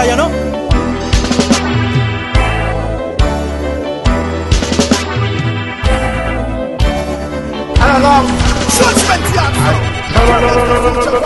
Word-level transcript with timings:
border, 0.00 0.10
you 0.10 0.16
know. 0.16 0.30
Along. 7.80 8.26
Judgment 8.76 9.24
yard. 9.34 9.54
No, 10.14 10.22
no, 10.26 10.36
no, 10.40 10.52
no, 10.54 10.76
no, 10.80 10.90
no, 10.90 11.00
no, 11.00 11.20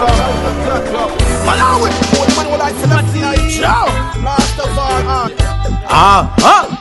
no. 0.93 1.05
Malawi. 1.47 1.91
What 2.51 2.61
I 2.61 2.73
say 2.73 2.89
that 2.89 3.05
to 3.13 3.19
you? 3.19 4.25
Last 4.25 4.59
of 4.59 4.79
all, 4.79 5.31
Ah, 5.87 6.35
ah. 6.41 6.74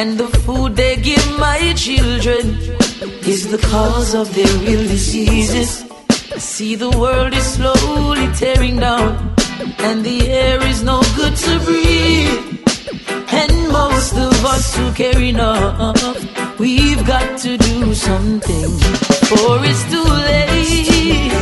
And 0.00 0.16
the 0.16 0.28
food 0.44 0.76
they 0.76 0.94
give 0.94 1.26
my 1.40 1.72
children 1.74 2.44
is 3.26 3.50
the 3.50 3.58
cause 3.58 4.14
of 4.14 4.32
their 4.32 4.54
real 4.58 4.84
diseases. 4.86 5.84
I 6.08 6.38
see 6.38 6.76
the 6.76 6.90
world 6.90 7.34
is 7.34 7.44
slowly 7.58 8.28
tearing 8.34 8.76
down, 8.76 9.34
and 9.80 10.04
the 10.04 10.30
air 10.30 10.62
is 10.68 10.84
no 10.84 11.02
good 11.16 11.34
to 11.34 11.58
breathe. 11.66 12.38
And 13.40 13.52
most 13.72 14.14
of 14.14 14.44
us 14.44 14.76
who 14.76 14.92
care 14.92 15.20
enough, 15.20 16.60
we've 16.60 17.04
got 17.04 17.36
to 17.38 17.56
do 17.56 17.92
something, 17.92 18.70
for 19.30 19.58
it's 19.70 19.82
too 19.90 20.08
late. 20.30 21.32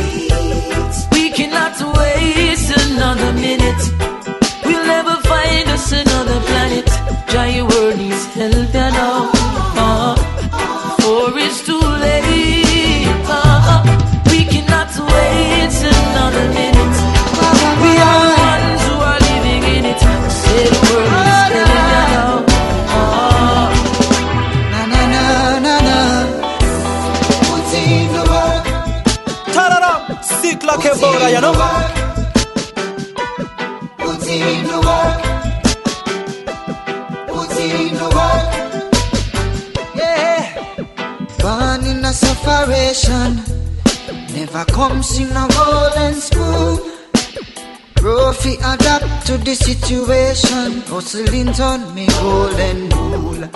We 1.11 1.29
cannot 1.29 1.75
waste 1.95 2.71
another 2.75 3.33
minute. 3.33 4.06
Up. 30.47 30.53
Sick 30.53 30.63
like 30.63 30.85
a 30.85 30.95
border, 30.99 31.29
you 31.29 31.41
know. 31.41 31.53
Put 33.97 34.27
in 34.27 34.63
the 34.67 34.79
work. 34.87 35.21
Put 37.27 37.59
in 37.59 37.93
the 37.95 38.07
work. 38.17 38.47
Yeah. 39.95 40.41
Born 41.39 41.85
in 41.85 42.05
a 42.05 42.13
separation. 42.13 43.41
Never 44.33 44.65
comes 44.65 45.19
in 45.19 45.31
a 45.31 45.47
golden 45.55 46.13
spoon. 46.15 46.77
Profi 47.95 48.53
adapt 48.73 49.25
to 49.27 49.37
the 49.37 49.55
situation. 49.55 50.81
Hustling 50.87 51.49
on 51.59 51.93
me 51.95 52.07
golden 52.07 52.89
rule. 52.89 53.49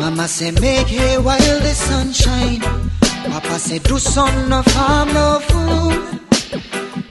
Mama 0.00 0.28
say 0.28 0.52
make 0.52 0.86
hay 0.86 1.18
while 1.18 1.60
the 1.60 1.74
sun 1.74 2.12
shine. 2.12 2.60
Papa 3.30 3.58
say 3.58 3.78
do 3.80 3.98
some 3.98 4.48
no 4.48 4.62
farm 4.62 5.12
no 5.12 5.40
food. 5.40 6.27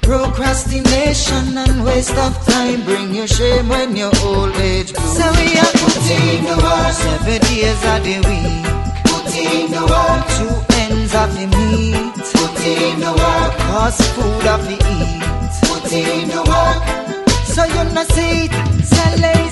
Procrastination 0.08 1.58
and 1.58 1.84
waste 1.84 2.16
of 2.16 2.34
time 2.46 2.82
bring 2.86 3.14
you 3.14 3.28
shame 3.28 3.68
when 3.68 3.94
your 3.94 4.12
old 4.24 4.56
age 4.56 4.94
blue. 4.94 5.16
So 5.18 5.26
we 5.38 5.60
are 5.60 5.76
putting 5.84 6.44
the 6.50 6.58
work 6.64 6.94
seven 6.94 7.42
days 7.42 7.84
of 7.92 8.00
the 8.08 8.18
week. 8.28 8.66
Putting 9.12 9.68
the 9.76 9.84
work 9.94 10.24
two 10.38 10.56
ends 10.84 11.14
of 11.14 11.30
the 11.36 11.48
meat. 11.56 12.16
Putting 12.40 13.00
the 13.02 13.12
work 13.22 13.54
cause 13.68 14.00
food 14.16 14.46
of 14.48 14.62
the 14.70 14.78
eat. 14.96 15.24
Putting 15.68 16.30
the 16.30 16.42
work 16.52 16.98
so 17.44 17.66
you 17.66 17.84
no 17.94 18.04
see 18.04 18.46
it. 18.46 18.78
Lazy 19.20 19.47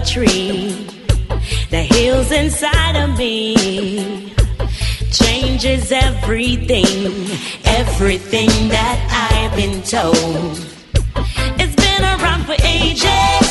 tree 0.00 0.86
that 1.70 1.86
heals 1.92 2.30
inside 2.30 2.96
of 2.96 3.18
me 3.18 4.34
changes 5.10 5.90
everything, 5.92 6.84
everything 7.64 8.48
that 8.68 8.98
I've 9.32 9.54
been 9.56 9.82
told. 9.82 10.58
It's 11.58 11.74
been 11.74 12.02
around 12.04 12.44
for 12.44 12.56
ages. 12.64 13.48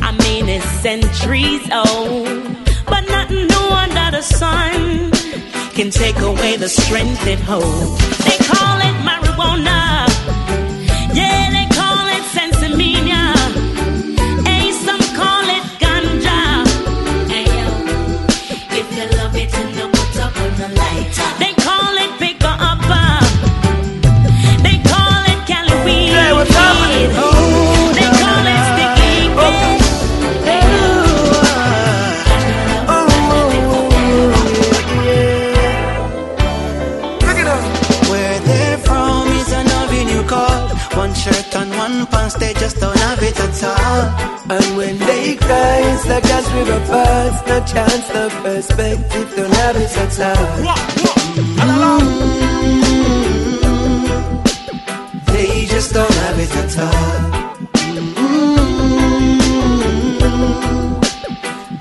I 0.00 0.12
mean, 0.22 0.48
it's 0.48 0.70
centuries 0.80 1.64
old. 1.70 2.42
But 2.86 3.02
nothing 3.08 3.46
new 3.46 3.68
under 3.84 4.16
the 4.16 4.22
sun 4.22 5.10
can 5.72 5.90
take 5.90 6.18
away 6.20 6.56
the 6.56 6.68
strength 6.68 7.26
it 7.26 7.40
holds. 7.40 7.98
They 8.24 8.38
call 8.44 8.78
it 8.88 8.96
marijuana. 9.08 10.08
Yeah, 11.14 11.50
they 11.56 11.66
call 11.74 12.06
it 12.16 12.24
sensimania. 12.36 13.41
They 42.30 42.54
just 42.54 42.78
don't 42.78 42.96
have 42.98 43.20
it 43.22 43.38
at 43.40 43.64
all. 43.64 44.02
And 44.48 44.76
when 44.76 44.96
they 44.98 45.34
cry, 45.36 45.78
it's 45.92 46.06
like 46.06 46.24
as 46.24 46.52
river 46.52 46.80
pass. 46.86 47.42
No 47.48 47.60
chance, 47.72 48.08
no 48.14 48.28
perspective, 48.42 49.32
don't 49.36 49.54
have 49.54 49.76
it 49.76 49.96
at 50.04 50.20
all. 50.28 50.46
Mm. 50.62 52.02
They 55.32 55.66
just 55.66 55.92
don't 55.92 56.14
have 56.22 56.38
it 56.38 56.56
at 56.62 56.78
all. 56.78 57.20
Mm. 58.14 58.62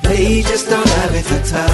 They 0.01 0.42
just 0.42 0.68
don't 0.69 0.89
have 0.89 1.13
it 1.13 1.31
at 1.31 1.54
all. 1.54 1.70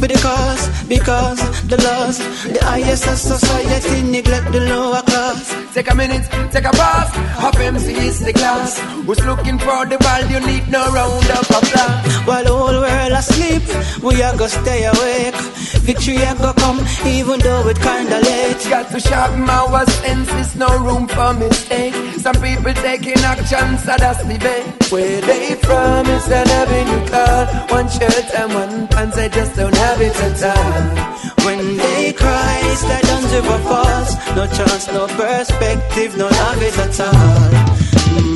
For 0.00 0.08
the 0.08 0.14
cause 0.14 0.64
because 0.88 1.40
the 1.68 1.76
laws, 1.76 2.16
the 2.48 2.64
highest 2.64 3.06
of 3.06 3.18
society 3.18 4.00
neglect 4.02 4.50
the 4.50 4.60
lower 4.60 5.02
class. 5.02 5.54
Take 5.74 5.90
a 5.90 5.94
minute, 5.94 6.24
take 6.50 6.64
a 6.64 6.72
pause. 6.72 7.10
Half 7.36 7.60
MC 7.60 7.92
is 8.08 8.18
the 8.20 8.32
class. 8.32 8.80
Who's 9.04 9.22
looking 9.26 9.58
for 9.58 9.84
the 9.84 9.98
value? 9.98 10.40
Need 10.40 10.70
no 10.70 10.90
round 10.90 11.28
of 11.36 11.44
applause. 11.52 12.16
While 12.24 12.44
the 12.44 12.54
whole 12.56 12.80
world 12.80 13.12
asleep, 13.12 13.62
we 14.02 14.22
are 14.22 14.32
gonna 14.32 14.48
stay 14.48 14.88
awake. 14.88 15.36
Victory 15.78 16.16
are 16.24 16.34
gonna 16.34 16.54
come, 16.54 16.80
even 17.06 17.38
though 17.40 17.68
it 17.68 17.78
kinda 17.80 18.20
late. 18.20 18.60
Got 18.68 18.90
to 18.90 19.00
sharpen 19.00 19.48
our 19.48 19.86
senses, 19.86 20.54
no 20.56 20.68
room 20.78 21.06
for 21.08 21.32
mistake. 21.34 21.94
Some 22.18 22.36
people 22.36 22.74
taking 22.74 23.18
action, 23.18 23.78
so 23.78 23.94
that's 23.98 24.22
the 24.24 24.36
way. 24.44 24.62
Where 24.90 25.20
they 25.20 25.54
from 25.54 26.06
is 26.06 26.26
an 26.28 26.48
avenue 26.60 27.06
called 27.08 27.70
One 27.70 27.88
shirt 27.88 28.28
and 28.34 28.54
one 28.54 28.88
pants, 28.88 29.16
I 29.16 29.28
just 29.28 29.56
don't 29.56 29.76
have 29.76 30.00
it 30.00 30.16
at 30.28 30.42
all. 30.54 31.44
When 31.44 31.76
they 31.76 32.12
cry, 32.12 32.60
like 32.88 33.02
guns 33.02 33.32
river 33.32 33.58
falls. 33.68 34.10
No 34.36 34.46
chance, 34.46 34.86
no 34.88 35.06
perspective, 35.06 36.16
no 36.16 36.26
love 36.26 36.62
it 36.62 36.78
at 36.78 37.00
all. 37.00 38.29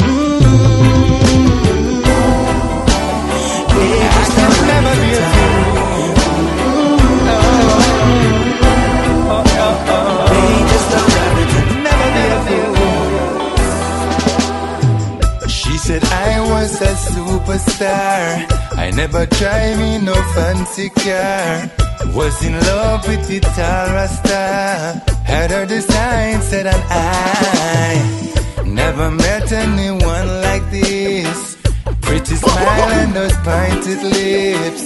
Superstar. 17.44 18.46
I 18.76 18.90
never 18.90 19.26
drive 19.26 19.80
in 19.80 20.04
no 20.04 20.14
fancy 20.34 20.88
car. 20.90 21.70
Was 22.14 22.44
in 22.44 22.52
love 22.52 23.06
with 23.06 23.26
the 23.28 23.40
tall 23.40 23.86
Rasta. 23.94 25.02
Had 25.24 25.50
her 25.50 25.66
design 25.66 26.40
set 26.42 26.66
an 26.66 26.82
eye. 26.90 28.62
Never 28.64 29.10
met 29.10 29.52
anyone 29.52 30.28
like 30.42 30.70
this. 30.70 31.56
Pretty 32.02 32.36
smile 32.36 32.92
and 33.00 33.12
those 33.14 33.36
pointed 33.38 34.02
lips. 34.02 34.82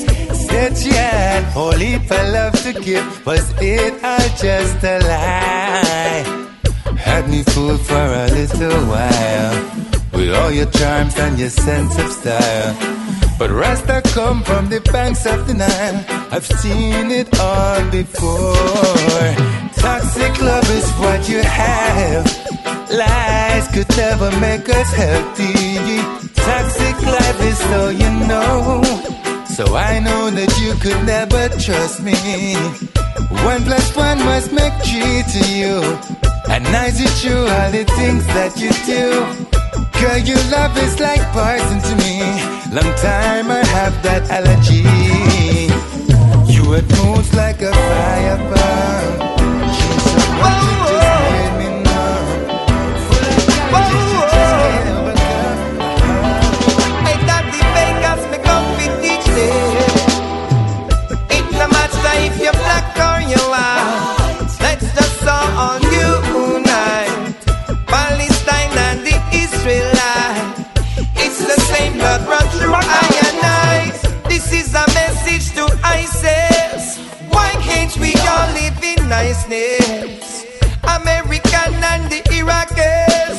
Said 0.47 0.77
she 0.77 0.91
had 0.91 1.45
heap 1.79 2.11
of 2.11 2.33
love 2.33 2.63
to 2.63 2.73
give. 2.73 3.27
Was 3.27 3.53
it 3.61 4.03
all 4.03 4.29
just 4.39 4.83
a 4.85 4.99
lie? 5.01 6.47
Had 6.97 7.29
me 7.29 7.43
fooled 7.43 7.81
for 7.81 7.95
a 7.95 8.27
little 8.31 8.87
while. 8.87 9.98
With 10.19 10.35
all 10.35 10.51
your 10.51 10.67
charms 10.73 11.17
and 11.17 11.39
your 11.39 11.49
sense 11.49 11.97
of 11.97 12.11
style. 12.11 12.75
But 13.39 13.53
Rasta 13.53 14.03
come 14.13 14.43
from 14.43 14.69
the 14.69 14.81
banks 14.81 15.25
of 15.27 15.47
the 15.47 15.55
Nile. 15.55 16.05
I've 16.33 16.45
seen 16.45 17.13
it 17.13 17.29
all 17.39 17.89
before. 17.93 18.53
Toxic 19.77 20.43
love 20.43 20.69
is 20.71 20.91
what 20.99 21.29
you 21.29 21.41
have. 21.41 22.27
Lies 22.91 23.69
could 23.69 23.89
never 23.97 24.33
make 24.41 24.69
us 24.69 24.93
healthy. 24.93 26.03
Toxic 26.35 26.97
life 27.07 27.41
is 27.51 27.59
so 27.71 27.91
you 27.91 28.11
know. 28.27 28.83
So 29.55 29.77
I 29.77 30.01
know 30.01 30.31
that 30.31 30.53
you 30.61 30.75
could 30.83 31.01
never 31.07 31.49
trust 31.61 32.03
me. 32.03 32.57
One 33.47 33.63
plus 33.63 33.95
one 33.95 34.19
must 34.25 34.51
make 34.53 34.75
three 34.83 35.23
to 35.35 35.41
you. 35.55 35.79
And 36.51 36.67
I 36.67 36.91
see 36.91 37.07
true 37.23 37.47
all 37.47 37.71
the 37.71 37.85
things 37.85 38.27
that 38.35 38.59
you 38.59 38.73
do? 38.85 39.58
Girl, 40.01 40.19
your 40.19 40.43
love 40.51 40.79
is 40.79 41.01
like 41.01 41.23
poison 41.33 41.81
to 41.81 41.95
me. 41.97 42.21
Long 42.73 42.95
time 43.03 43.51
I 43.51 43.65
have 43.65 44.01
that 44.05 44.31
allergy. 44.31 45.18
Niceness? 79.19 80.47
American 80.97 81.73
and 81.93 82.05
the 82.13 82.21
Iraqis. 82.39 83.39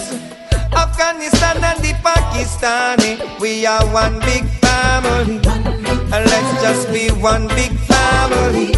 Afghanistan 0.84 1.58
and 1.70 1.80
the 1.86 1.94
Pakistani, 2.08 3.14
we 3.40 3.66
are 3.66 3.86
one 3.94 4.20
big 4.32 4.46
family. 4.64 5.40
And 6.14 6.24
let's 6.34 6.54
just 6.66 6.86
be 6.92 7.06
one 7.32 7.48
big 7.60 7.74
family. 7.92 8.70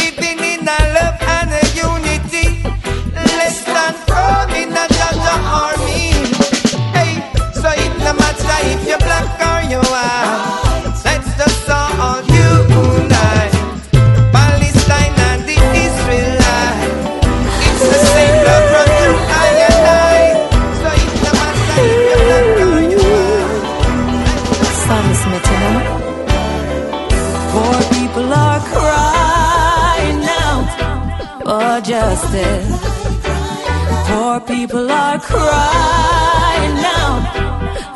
Living 0.00 0.40
in 0.52 0.68
a 0.76 0.80
love 0.96 1.19
for 31.70 31.80
justice. 31.82 32.68
Poor 34.08 34.40
people 34.40 34.90
are 34.90 35.18
crying 35.20 36.78
out 37.00 37.24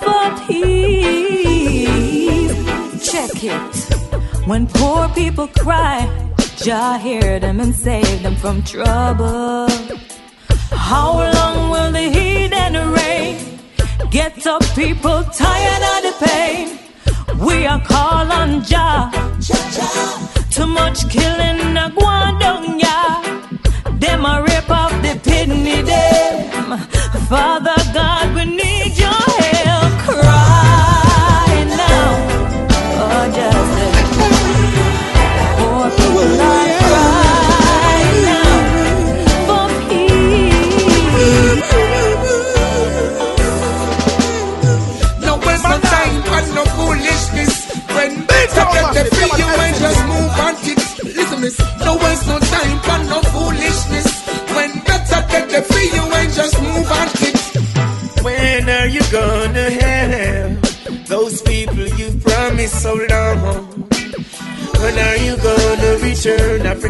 for 0.03 0.27
peace. 0.47 1.85
Check 3.11 3.35
it. 3.43 3.75
When 4.47 4.67
poor 4.67 5.09
people 5.09 5.49
cry, 5.49 5.99
Jah 6.57 6.99
hear 6.99 7.41
them 7.41 7.59
and 7.61 7.75
save 7.75 8.23
them 8.23 8.37
from 8.37 8.63
trouble. 8.63 9.69
How 10.91 11.11
long 11.37 11.71
will 11.71 11.91
the 11.91 12.07
heat 12.17 12.53
and 12.53 12.75
the 12.77 12.87
rain 12.99 13.35
get 14.11 14.47
up 14.47 14.63
people 14.77 15.25
tired 15.43 15.83
of 15.93 16.01
the 16.07 16.15
pain? 16.27 16.67
We 17.47 17.67
are 17.67 17.81
call 17.81 18.31
on 18.41 18.63
Jah. 18.63 19.11
Too 20.51 20.67
much 20.67 21.09
killing 21.11 21.75
gwan 21.97 22.39
down 22.39 22.79
ya. 22.79 23.24
Them 24.05 24.27
a 24.27 24.43
rip 24.43 24.69
off 24.71 24.93
the 25.01 25.19
kidney 25.25 25.81
them. 25.81 26.79
Father 27.27 27.75
God, 27.95 28.35
we 28.35 28.45
need 28.45 28.84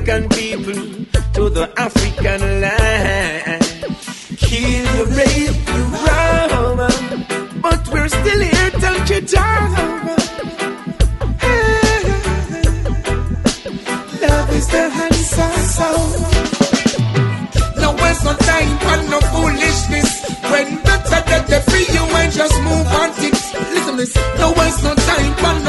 African 0.05 0.29
people 0.29 0.75
to 1.33 1.49
the 1.49 1.73
African 1.79 2.61
land? 2.61 3.65
Kill 4.37 4.85
you, 4.97 5.05
rape 5.17 5.57
rob 6.05 6.81
'em, 6.81 7.61
but 7.63 7.89
we're 7.89 8.09
still 8.09 8.41
here 8.41 8.71
till 8.83 8.99
you 9.09 9.21
job. 9.23 9.71
Love 14.21 14.51
is 14.59 14.67
the 14.75 14.85
answer, 15.05 15.53
so 15.73 15.89
no 17.81 17.89
waste 18.03 18.25
no 18.25 18.35
time 18.51 18.73
and 18.93 19.11
no 19.11 19.21
foolishness. 19.33 20.11
When 20.53 20.67
better 20.83 21.21
get 21.31 21.47
the 21.47 21.61
free 21.71 21.89
you 21.97 22.05
and 22.21 22.31
just 22.31 22.57
move 22.61 22.87
on 23.01 23.11
it. 23.27 23.37
Listen 23.73 23.97
this, 23.97 24.15
no 24.39 24.53
waste 24.53 24.83
no 24.85 24.95
time 24.95 25.45
and 25.49 25.64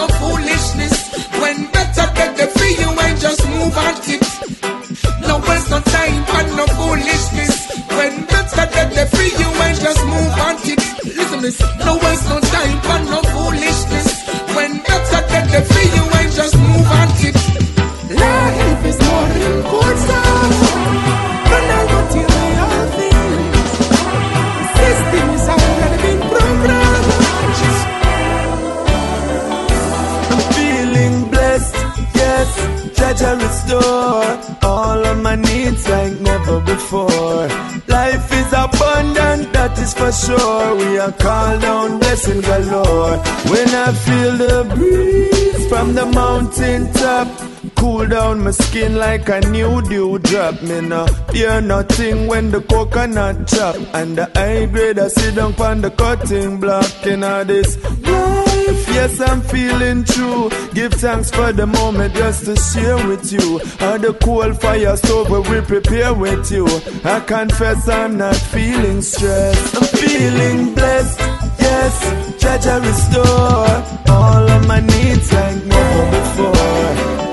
blessing 42.25 42.41
galore. 42.41 43.17
When 43.49 43.69
I 43.69 43.91
feel 43.93 44.37
the 44.37 44.75
breeze 44.75 45.69
from 45.69 45.93
the 45.93 46.05
mountain 46.05 46.91
top. 46.93 47.27
Cool 47.75 48.07
down 48.07 48.43
my 48.43 48.51
skin 48.51 48.95
like 48.95 49.27
a 49.29 49.41
new 49.49 49.81
dew 49.81 50.19
drop. 50.19 50.61
Me 50.61 50.81
no 50.81 51.05
fear 51.31 51.61
nothing 51.61 52.27
when 52.27 52.51
the 52.51 52.61
coconut 52.61 53.47
chop. 53.47 53.75
And 53.93 54.17
the 54.17 54.29
high 54.35 54.65
grade 54.65 54.99
I 54.99 55.07
sit 55.07 55.35
down 55.35 55.53
on 55.55 55.81
the 55.81 55.91
cutting 55.91 56.59
block. 56.59 57.05
In 57.05 57.23
all 57.23 57.43
this 57.45 57.77
life, 57.83 58.87
yes, 58.95 59.19
I'm 59.19 59.41
feeling 59.41 60.03
true. 60.03 60.49
Give 60.73 60.93
thanks 60.93 61.31
for 61.31 61.51
the 61.51 61.67
moment 61.67 62.13
just 62.15 62.45
to 62.45 62.55
share 62.55 63.07
with 63.07 63.31
you. 63.31 63.59
All 63.81 63.99
the 63.99 64.17
cool 64.23 64.53
fire 64.53 64.95
stove 64.97 65.29
we 65.29 65.61
prepare 65.61 66.13
with 66.13 66.51
you. 66.51 66.67
I 67.03 67.19
confess 67.21 67.87
I'm 67.89 68.17
not 68.17 68.35
feeling 68.35 69.01
stressed. 69.01 69.75
I'm 69.75 69.83
feeling 69.83 70.75
blessed. 70.75 71.44
Yes, 71.65 71.95
Jah 72.41 72.57
Jah 72.63 72.79
restore 72.87 73.73
all 74.13 74.45
of 74.55 74.61
my 74.67 74.79
needs 74.91 75.27
like 75.33 75.59
never 75.73 76.05
before. 76.15 76.85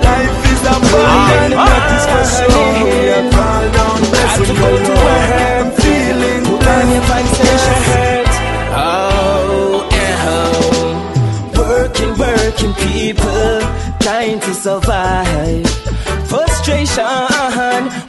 Life 0.09 0.39
is 0.53 0.63
abundant, 0.75 1.55
ah. 1.55 1.69
that 1.69 1.87
is 1.97 2.05
for 2.13 2.25
sure. 2.37 2.73
We 2.85 2.97
are 3.17 3.29
called 3.35 3.71
down, 3.77 4.01
blessing 4.13 4.57
galore. 4.61 5.33
I'm 5.57 5.69
feeling 5.83 6.43
blessed. 7.43 8.35
Oh, 8.75 9.89
yeah. 9.99 10.33
Working, 11.59 12.13
working 12.25 12.75
people 12.87 13.55
trying 14.01 14.41
to 14.41 14.53
survive. 14.55 15.69
Frustration, 16.31 17.05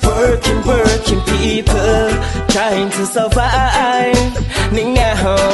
working, 0.04 0.60
working 0.64 1.22
people 1.36 2.06
trying 2.48 2.90
to 2.92 3.06
survive. 3.06 4.34
Now, 4.72 4.96
ah, 4.98 5.38
hey. 5.38 5.53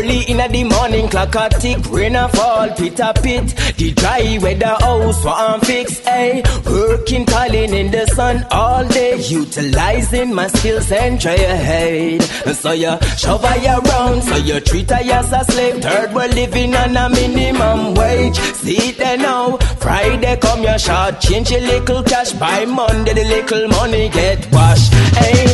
Early 0.00 0.22
in 0.30 0.38
the 0.38 0.64
morning, 0.64 1.10
clock 1.10 1.34
a 1.34 1.50
tick, 1.50 1.78
rain 1.90 2.16
a 2.16 2.26
fall, 2.30 2.70
pit 2.70 2.98
a 3.00 3.12
pit. 3.12 3.54
The 3.76 3.92
dry 3.92 4.38
weather 4.40 4.74
house 4.80 5.22
want 5.22 5.66
fix, 5.66 5.98
hey. 5.98 6.42
Working, 6.64 7.26
calling 7.26 7.74
in 7.74 7.90
the 7.90 8.06
sun 8.06 8.46
all 8.50 8.88
day, 8.88 9.20
utilizing 9.20 10.34
my 10.34 10.46
skills 10.46 10.90
and 10.90 11.20
trade. 11.20 12.22
So 12.22 12.72
you 12.72 12.96
shove 13.18 13.44
her 13.44 13.78
around, 13.78 14.22
so 14.22 14.36
you 14.36 14.60
treat 14.60 14.88
her 14.88 15.04
as 15.04 15.32
a 15.34 15.44
slave. 15.52 15.82
Third 15.82 16.14
world 16.14 16.34
living 16.34 16.74
on 16.74 16.96
a 16.96 17.10
minimum 17.10 17.92
wage. 17.92 18.38
See 18.38 18.92
there 18.92 19.18
now, 19.18 19.58
Friday 19.84 20.38
come 20.38 20.62
your 20.62 20.78
short, 20.78 21.20
change 21.20 21.50
your 21.50 21.60
little 21.60 22.02
cash. 22.04 22.32
By 22.32 22.64
Monday 22.64 23.12
the 23.12 23.24
little 23.24 23.68
money 23.68 24.08
get 24.08 24.50
washed. 24.50 24.94
Hey, 24.94 25.49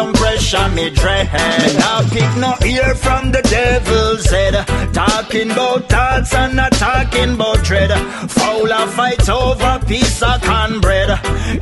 Don't 0.00 0.16
pressure 0.16 0.68
me 0.70 0.88
dread. 0.88 1.26
Me 1.60 1.76
now 1.76 2.00
pick 2.08 2.30
no 2.38 2.54
ear 2.66 2.94
from 2.94 3.32
the 3.32 3.42
devil's 3.42 4.24
head. 4.30 4.54
Talking 4.94 5.50
about 5.50 5.90
thoughts 5.90 6.32
and 6.34 6.56
not 6.56 6.72
talking 6.72 7.34
about 7.34 7.62
dread. 7.62 7.90
Foul 8.30 8.72
a 8.72 8.86
fight 8.86 9.28
over 9.28 9.78
piece 9.86 10.22
of 10.22 10.40
cornbread 10.40 11.10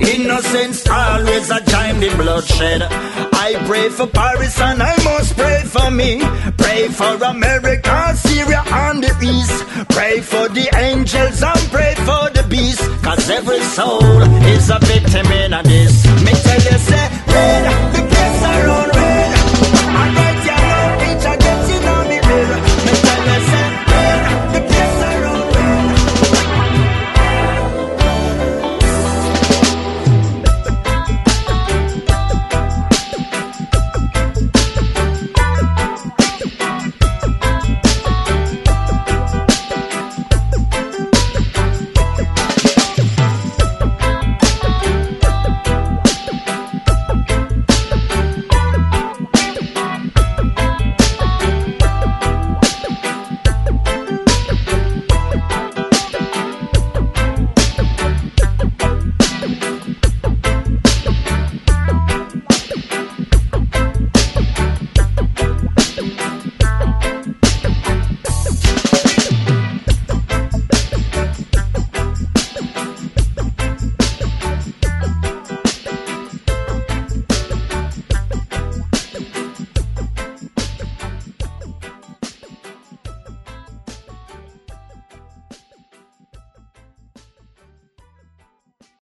Innocence 0.00 0.88
always 0.88 1.50
a 1.50 1.60
giant 1.64 2.04
in 2.04 2.16
bloodshed. 2.16 2.82
I 3.34 3.60
pray 3.66 3.88
for 3.88 4.06
Paris 4.06 4.60
and 4.60 4.84
I 4.84 4.94
must 5.02 5.36
pray 5.36 5.62
for 5.64 5.90
me. 5.90 6.22
Pray 6.56 6.86
for 6.86 7.14
America, 7.24 8.14
Syria 8.14 8.62
and 8.64 9.02
the 9.02 9.12
East. 9.20 9.88
Pray 9.88 10.20
for 10.20 10.48
the 10.48 10.70
angels 10.76 11.42
and 11.42 11.64
pray 11.72 11.96
for 12.06 12.30
the 12.30 12.46
beast. 12.48 12.82
Cause 13.02 13.28
every 13.30 13.62
soul 13.74 14.22
is 14.46 14.70
a 14.70 14.78
victim 14.78 15.26
in 15.26 15.50
this 15.64 16.06